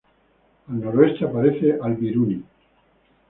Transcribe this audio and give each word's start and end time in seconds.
Al 0.69 0.81
noreste 0.81 1.25
aparece 1.25 1.77
Al-Biruni. 1.79 2.43